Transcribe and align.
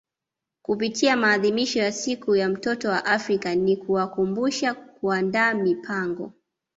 Kupitia 0.61 1.17
maadhimisho 1.17 1.79
ya 1.79 1.91
siku 1.91 2.35
ya 2.35 2.49
mtoto 2.49 2.89
wa 2.89 3.05
Afrika 3.05 3.55
ni 3.55 3.77
kuwakumbusha 3.77 4.73
kuandaa 4.73 5.53
mipango 5.53 6.33